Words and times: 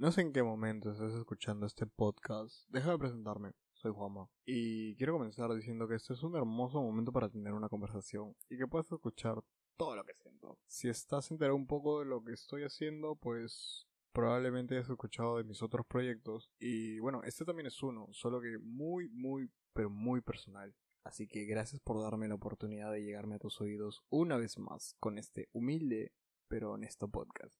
No 0.00 0.12
sé 0.12 0.20
en 0.20 0.32
qué 0.32 0.44
momento 0.44 0.92
estás 0.92 1.12
escuchando 1.12 1.66
este 1.66 1.84
podcast. 1.84 2.54
Deja 2.68 2.92
de 2.92 2.98
presentarme. 2.98 3.50
Soy 3.72 3.90
Juanma. 3.92 4.30
Y 4.46 4.94
quiero 4.94 5.14
comenzar 5.14 5.52
diciendo 5.52 5.88
que 5.88 5.96
este 5.96 6.12
es 6.12 6.22
un 6.22 6.36
hermoso 6.36 6.80
momento 6.80 7.10
para 7.10 7.28
tener 7.28 7.52
una 7.52 7.68
conversación 7.68 8.36
y 8.48 8.56
que 8.56 8.68
puedas 8.68 8.92
escuchar 8.92 9.42
todo 9.76 9.96
lo 9.96 10.04
que 10.04 10.14
siento. 10.14 10.56
Si 10.68 10.88
estás 10.88 11.32
enterado 11.32 11.56
un 11.56 11.66
poco 11.66 11.98
de 11.98 12.06
lo 12.06 12.22
que 12.22 12.34
estoy 12.34 12.62
haciendo, 12.62 13.16
pues 13.16 13.88
probablemente 14.12 14.76
hayas 14.76 14.88
escuchado 14.88 15.38
de 15.38 15.42
mis 15.42 15.64
otros 15.64 15.84
proyectos. 15.84 16.48
Y 16.60 17.00
bueno, 17.00 17.24
este 17.24 17.44
también 17.44 17.66
es 17.66 17.82
uno, 17.82 18.06
solo 18.12 18.40
que 18.40 18.56
muy, 18.60 19.08
muy, 19.08 19.50
pero 19.72 19.90
muy 19.90 20.20
personal. 20.20 20.76
Así 21.02 21.26
que 21.26 21.44
gracias 21.44 21.80
por 21.80 22.00
darme 22.00 22.28
la 22.28 22.36
oportunidad 22.36 22.92
de 22.92 23.02
llegarme 23.02 23.34
a 23.34 23.40
tus 23.40 23.60
oídos 23.60 24.04
una 24.10 24.36
vez 24.36 24.58
más 24.58 24.94
con 25.00 25.18
este 25.18 25.48
humilde 25.52 26.12
pero 26.46 26.70
honesto 26.70 27.08
podcast. 27.08 27.56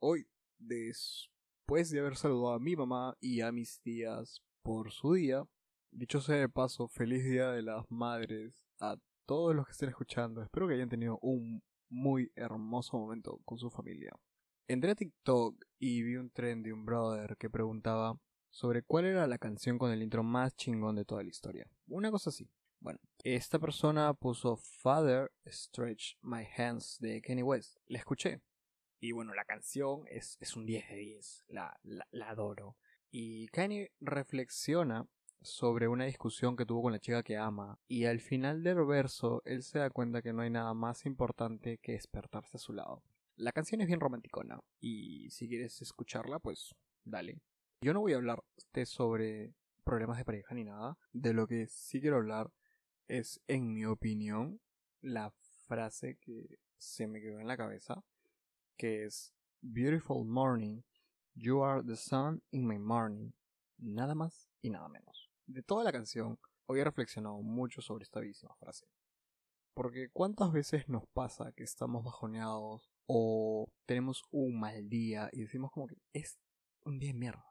Hoy, 0.00 0.28
después 0.58 1.32
de 1.72 2.00
haber 2.00 2.16
saludado 2.16 2.52
a 2.52 2.58
mi 2.60 2.76
mamá 2.76 3.16
y 3.18 3.40
a 3.40 3.50
mis 3.50 3.80
tías 3.80 4.42
por 4.62 4.92
su 4.92 5.14
día, 5.14 5.42
dicho 5.90 6.20
sea 6.20 6.36
de 6.36 6.48
paso, 6.48 6.86
feliz 6.86 7.24
día 7.24 7.50
de 7.50 7.62
las 7.62 7.90
madres 7.90 8.62
a 8.78 8.98
todos 9.24 9.56
los 9.56 9.64
que 9.64 9.72
estén 9.72 9.88
escuchando. 9.88 10.42
Espero 10.42 10.68
que 10.68 10.74
hayan 10.74 10.90
tenido 10.90 11.18
un 11.22 11.62
muy 11.88 12.30
hermoso 12.36 12.98
momento 12.98 13.40
con 13.46 13.56
su 13.56 13.70
familia. 13.70 14.12
Entré 14.68 14.90
a 14.90 14.94
TikTok 14.94 15.64
y 15.78 16.02
vi 16.02 16.16
un 16.16 16.30
trend 16.30 16.62
de 16.66 16.74
un 16.74 16.84
brother 16.84 17.38
que 17.38 17.48
preguntaba 17.48 18.18
sobre 18.50 18.82
cuál 18.82 19.06
era 19.06 19.26
la 19.26 19.38
canción 19.38 19.78
con 19.78 19.90
el 19.92 20.02
intro 20.02 20.22
más 20.22 20.54
chingón 20.54 20.94
de 20.94 21.06
toda 21.06 21.22
la 21.22 21.30
historia. 21.30 21.66
Una 21.86 22.10
cosa 22.10 22.28
así. 22.28 22.50
Bueno, 22.80 23.00
esta 23.24 23.58
persona 23.58 24.12
puso 24.12 24.58
Father 24.58 25.32
Stretch 25.46 26.18
My 26.20 26.46
Hands 26.54 26.98
de 27.00 27.22
Kenny 27.22 27.42
West. 27.42 27.78
La 27.86 27.98
escuché. 27.98 28.42
Y 29.02 29.10
bueno, 29.10 29.34
la 29.34 29.44
canción 29.44 30.04
es, 30.06 30.38
es 30.40 30.54
un 30.54 30.64
10 30.64 30.88
de 30.90 30.96
10. 30.96 31.44
La, 31.48 31.76
la, 31.82 32.30
adoro. 32.30 32.76
Y 33.10 33.48
Kenny 33.48 33.88
reflexiona 34.00 35.08
sobre 35.40 35.88
una 35.88 36.04
discusión 36.04 36.54
que 36.54 36.64
tuvo 36.64 36.82
con 36.82 36.92
la 36.92 37.00
chica 37.00 37.24
que 37.24 37.36
ama. 37.36 37.80
Y 37.88 38.04
al 38.04 38.20
final 38.20 38.62
del 38.62 38.84
verso, 38.84 39.42
él 39.44 39.64
se 39.64 39.80
da 39.80 39.90
cuenta 39.90 40.22
que 40.22 40.32
no 40.32 40.42
hay 40.42 40.50
nada 40.50 40.72
más 40.72 41.04
importante 41.04 41.78
que 41.78 41.92
despertarse 41.92 42.58
a 42.58 42.60
su 42.60 42.74
lado. 42.74 43.02
La 43.34 43.50
canción 43.50 43.80
es 43.80 43.88
bien 43.88 43.98
romanticona. 43.98 44.60
Y 44.78 45.28
si 45.30 45.48
quieres 45.48 45.82
escucharla, 45.82 46.38
pues 46.38 46.72
dale. 47.02 47.40
Yo 47.80 47.92
no 47.94 48.02
voy 48.02 48.12
a 48.12 48.18
hablar 48.18 48.44
sobre 48.84 49.52
problemas 49.82 50.18
de 50.18 50.24
pareja 50.24 50.54
ni 50.54 50.62
nada. 50.62 50.96
De 51.12 51.32
lo 51.32 51.48
que 51.48 51.66
sí 51.66 52.00
quiero 52.00 52.18
hablar 52.18 52.52
es, 53.08 53.42
en 53.48 53.72
mi 53.72 53.84
opinión, 53.84 54.60
la 55.00 55.32
frase 55.66 56.18
que 56.18 56.60
se 56.78 57.08
me 57.08 57.20
quedó 57.20 57.40
en 57.40 57.48
la 57.48 57.56
cabeza, 57.56 58.04
que 58.76 59.04
es 59.04 59.32
Beautiful 59.64 60.24
morning, 60.24 60.82
you 61.34 61.62
are 61.62 61.82
the 61.82 61.96
sun 61.96 62.42
in 62.50 62.66
my 62.66 62.78
morning, 62.78 63.32
nada 63.78 64.14
más 64.14 64.48
y 64.60 64.70
nada 64.70 64.88
menos. 64.88 65.30
De 65.46 65.62
toda 65.62 65.84
la 65.84 65.92
canción, 65.92 66.38
hoy 66.66 66.80
he 66.80 66.84
reflexionado 66.84 67.40
mucho 67.42 67.80
sobre 67.80 68.02
esta 68.02 68.20
bellísima 68.20 68.54
frase. 68.56 68.86
Porque 69.74 70.08
cuántas 70.12 70.52
veces 70.52 70.88
nos 70.88 71.06
pasa 71.14 71.52
que 71.52 71.62
estamos 71.62 72.04
bajoneados 72.04 72.90
o 73.06 73.72
tenemos 73.86 74.24
un 74.30 74.58
mal 74.58 74.88
día 74.88 75.30
y 75.32 75.42
decimos 75.42 75.70
como 75.70 75.86
que 75.86 75.96
es 76.12 76.38
un 76.84 76.98
día 76.98 77.12
de 77.12 77.18
mierda. 77.18 77.46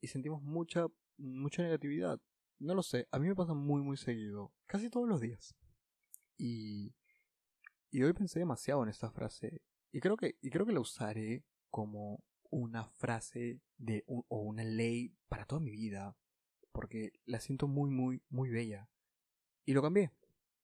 Y 0.00 0.08
sentimos 0.08 0.42
mucha, 0.42 0.86
mucha 1.16 1.62
negatividad. 1.62 2.20
No 2.58 2.74
lo 2.74 2.82
sé, 2.82 3.06
a 3.10 3.18
mí 3.18 3.28
me 3.28 3.34
pasa 3.34 3.54
muy 3.54 3.82
muy 3.82 3.96
seguido, 3.96 4.52
casi 4.66 4.90
todos 4.90 5.08
los 5.08 5.20
días. 5.20 5.54
Y, 6.36 6.94
y 7.90 8.02
hoy 8.02 8.12
pensé 8.12 8.40
demasiado 8.40 8.82
en 8.82 8.88
esta 8.88 9.10
frase 9.10 9.62
y 9.94 10.00
creo 10.00 10.16
que, 10.16 10.36
y 10.42 10.50
creo 10.50 10.66
que 10.66 10.72
la 10.72 10.80
usaré 10.80 11.44
como 11.70 12.24
una 12.50 12.84
frase 12.84 13.60
de 13.78 14.02
o 14.06 14.40
una 14.40 14.64
ley 14.64 15.14
para 15.28 15.46
toda 15.46 15.60
mi 15.60 15.70
vida 15.70 16.16
porque 16.72 17.12
la 17.24 17.38
siento 17.38 17.68
muy 17.68 17.88
muy 17.88 18.20
muy 18.28 18.50
bella. 18.50 18.90
Y 19.64 19.72
lo 19.72 19.82
cambié. 19.82 20.10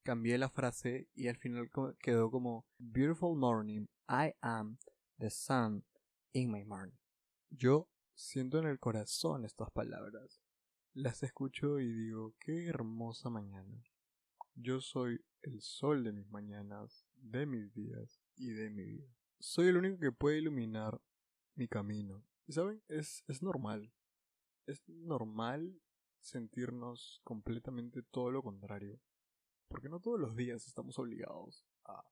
Cambié 0.02 0.36
la 0.36 0.48
frase 0.48 1.08
y 1.14 1.28
al 1.28 1.36
final 1.36 1.70
quedó 2.00 2.30
como 2.32 2.66
Beautiful 2.78 3.36
morning, 3.36 3.86
I 4.08 4.34
am 4.40 4.78
the 5.18 5.30
sun 5.30 5.84
in 6.32 6.50
my 6.50 6.64
morning. 6.64 6.98
Yo 7.50 7.88
siento 8.14 8.58
en 8.58 8.66
el 8.66 8.80
corazón 8.80 9.44
estas 9.44 9.70
palabras. 9.70 10.42
Las 10.92 11.22
escucho 11.22 11.78
y 11.78 11.92
digo, 11.92 12.34
qué 12.40 12.66
hermosa 12.66 13.30
mañana. 13.30 13.80
Yo 14.56 14.80
soy 14.80 15.24
el 15.42 15.60
sol 15.60 16.02
de 16.02 16.12
mis 16.12 16.28
mañanas, 16.30 17.06
de 17.14 17.46
mis 17.46 17.72
días 17.72 18.20
y 18.34 18.50
de 18.50 18.70
mi 18.70 18.84
vida. 18.84 19.19
Soy 19.40 19.68
el 19.68 19.78
único 19.78 19.98
que 19.98 20.12
puede 20.12 20.36
iluminar 20.36 21.00
mi 21.54 21.66
camino. 21.66 22.22
Y 22.46 22.52
saben, 22.52 22.82
es, 22.88 23.24
es 23.26 23.42
normal. 23.42 23.90
Es 24.66 24.86
normal 24.86 25.80
sentirnos 26.20 27.22
completamente 27.24 28.02
todo 28.02 28.30
lo 28.30 28.42
contrario. 28.42 29.00
Porque 29.68 29.88
no 29.88 29.98
todos 29.98 30.20
los 30.20 30.36
días 30.36 30.66
estamos 30.66 30.98
obligados 30.98 31.64
a, 31.86 32.04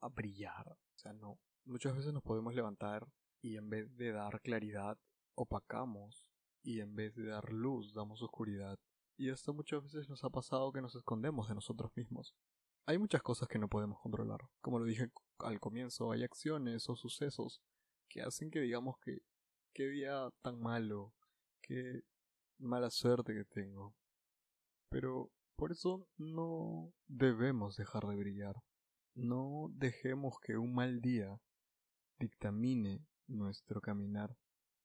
a 0.00 0.08
brillar. 0.10 0.68
O 0.68 0.98
sea, 0.98 1.14
no. 1.14 1.38
Muchas 1.64 1.96
veces 1.96 2.12
nos 2.12 2.22
podemos 2.22 2.54
levantar 2.54 3.08
y 3.40 3.56
en 3.56 3.70
vez 3.70 3.96
de 3.96 4.12
dar 4.12 4.42
claridad, 4.42 4.98
opacamos 5.34 6.30
y 6.62 6.80
en 6.80 6.94
vez 6.94 7.14
de 7.14 7.28
dar 7.28 7.50
luz 7.50 7.94
damos 7.94 8.20
oscuridad. 8.20 8.78
Y 9.16 9.30
esto 9.30 9.54
muchas 9.54 9.82
veces 9.84 10.10
nos 10.10 10.22
ha 10.22 10.28
pasado 10.28 10.70
que 10.70 10.82
nos 10.82 10.94
escondemos 10.94 11.48
de 11.48 11.54
nosotros 11.54 11.90
mismos. 11.96 12.34
Hay 12.86 12.98
muchas 12.98 13.22
cosas 13.22 13.48
que 13.48 13.58
no 13.58 13.68
podemos 13.68 13.98
controlar. 14.00 14.40
Como 14.60 14.78
lo 14.78 14.84
dije 14.84 15.10
al 15.38 15.58
comienzo, 15.58 16.12
hay 16.12 16.22
acciones 16.22 16.88
o 16.90 16.96
sucesos 16.96 17.62
que 18.10 18.20
hacen 18.20 18.50
que 18.50 18.60
digamos 18.60 18.98
que 18.98 19.22
qué 19.72 19.88
día 19.88 20.28
tan 20.42 20.60
malo, 20.60 21.14
qué 21.62 22.02
mala 22.58 22.90
suerte 22.90 23.32
que 23.32 23.44
tengo. 23.46 23.94
Pero 24.90 25.30
por 25.56 25.72
eso 25.72 26.06
no 26.18 26.92
debemos 27.06 27.76
dejar 27.76 28.04
de 28.04 28.16
brillar. 28.16 28.56
No 29.14 29.70
dejemos 29.72 30.38
que 30.40 30.58
un 30.58 30.74
mal 30.74 31.00
día 31.00 31.40
dictamine 32.18 33.00
nuestro 33.26 33.80
caminar. 33.80 34.36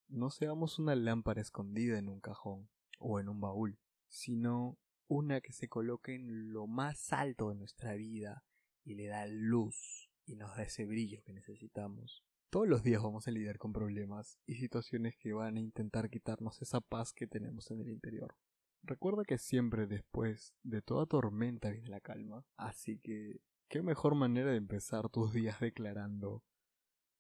No 0.08 0.30
seamos 0.30 0.80
una 0.80 0.96
lámpara 0.96 1.42
escondida 1.42 2.00
en 2.00 2.08
un 2.08 2.22
cajón 2.22 2.70
o 2.98 3.20
en 3.20 3.28
un 3.28 3.42
baúl, 3.42 3.78
sino 4.08 4.78
una 5.10 5.42
que 5.42 5.52
se 5.52 5.68
coloque 5.68 6.16
en 6.16 6.54
lo 6.54 6.68
más 6.68 7.12
alto 7.12 7.50
de 7.50 7.56
nuestra 7.56 7.96
vida 7.96 8.46
y 8.86 8.94
le 8.94 9.08
da 9.08 9.26
luz 9.28 10.10
y 10.26 10.36
nos 10.36 10.56
da 10.56 10.64
ese 10.64 10.86
brillo 10.86 11.22
que 11.24 11.34
necesitamos. 11.34 12.24
Todos 12.52 12.68
los 12.68 12.84
días 12.84 13.02
vamos 13.02 13.28
a 13.28 13.32
lidiar 13.32 13.58
con 13.58 13.74
problemas 13.74 14.40
y 14.46 14.56
situaciones 14.56 15.16
que 15.18 15.34
van 15.34 15.58
a 15.58 15.62
intentar 15.62 16.10
quitarnos 16.10 16.62
esa 16.62 16.80
paz 16.80 17.12
que 17.12 17.28
tenemos 17.28 17.70
en 17.72 17.82
el 17.82 17.90
interior. 17.90 18.36
Recuerda 18.84 19.24
que 19.26 19.38
siempre 19.38 19.88
después 19.88 20.56
de 20.64 20.82
toda 20.82 21.06
tormenta 21.06 21.72
viene 21.72 21.90
la 21.90 22.00
calma, 22.00 22.46
así 22.56 23.00
que 23.00 23.42
qué 23.68 23.82
mejor 23.82 24.16
manera 24.16 24.52
de 24.52 24.58
empezar 24.58 25.10
tus 25.10 25.34
días 25.34 25.60
declarando 25.60 26.44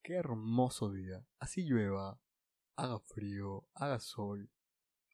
qué 0.03 0.13
hermoso 0.13 0.91
día, 0.91 1.25
así 1.39 1.63
llueva, 1.63 2.19
haga 2.75 2.99
frío, 2.99 3.67
haga 3.73 3.99
sol, 3.99 4.49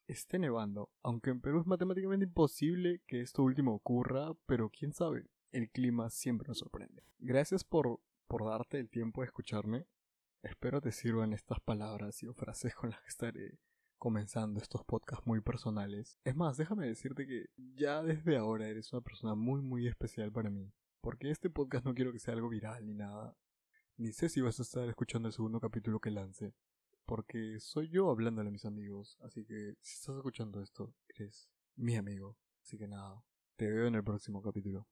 esté 0.07 0.39
nevando, 0.39 0.89
aunque 1.03 1.29
en 1.29 1.41
Perú 1.41 1.61
es 1.61 1.67
matemáticamente 1.67 2.25
imposible 2.25 3.01
que 3.07 3.21
esto 3.21 3.43
último 3.43 3.73
ocurra, 3.73 4.33
pero 4.45 4.69
quién 4.69 4.93
sabe, 4.93 5.27
el 5.51 5.69
clima 5.69 6.09
siempre 6.09 6.47
nos 6.47 6.59
sorprende. 6.59 7.03
Gracias 7.19 7.63
por, 7.63 7.99
por 8.27 8.45
darte 8.45 8.79
el 8.79 8.89
tiempo 8.89 9.21
de 9.21 9.27
escucharme. 9.27 9.85
Espero 10.43 10.81
te 10.81 10.91
sirvan 10.91 11.33
estas 11.33 11.59
palabras 11.59 12.21
y 12.21 12.27
frases 12.33 12.75
con 12.75 12.91
las 12.91 13.01
que 13.01 13.07
estaré 13.07 13.59
comenzando 13.97 14.59
estos 14.59 14.83
podcasts 14.83 15.25
muy 15.25 15.41
personales. 15.41 16.19
Es 16.23 16.35
más, 16.35 16.57
déjame 16.57 16.85
decirte 16.85 17.25
que 17.25 17.47
ya 17.57 18.03
desde 18.03 18.37
ahora 18.37 18.67
eres 18.67 18.93
una 18.93 19.01
persona 19.01 19.33
muy 19.33 19.61
muy 19.61 19.87
especial 19.87 20.31
para 20.31 20.49
mí. 20.49 20.71
Porque 21.01 21.31
este 21.31 21.49
podcast 21.49 21.85
no 21.85 21.95
quiero 21.95 22.11
que 22.11 22.19
sea 22.19 22.33
algo 22.33 22.49
viral 22.49 22.85
ni 22.85 22.93
nada. 22.93 23.35
Ni 23.97 24.11
sé 24.11 24.29
si 24.29 24.41
vas 24.41 24.59
a 24.59 24.63
estar 24.63 24.87
escuchando 24.89 25.29
el 25.29 25.33
segundo 25.33 25.59
capítulo 25.59 25.99
que 25.99 26.11
lance 26.11 26.53
porque 27.05 27.59
soy 27.59 27.89
yo 27.89 28.09
hablándole 28.09 28.49
a 28.49 28.51
mis 28.51 28.65
amigos, 28.65 29.17
así 29.21 29.45
que 29.45 29.75
si 29.81 29.95
estás 29.95 30.15
escuchando 30.17 30.61
esto, 30.61 30.93
eres 31.07 31.49
mi 31.75 31.95
amigo. 31.95 32.37
Así 32.61 32.77
que 32.77 32.87
nada, 32.87 33.23
te 33.55 33.69
veo 33.69 33.87
en 33.87 33.95
el 33.95 34.03
próximo 34.03 34.41
capítulo. 34.41 34.87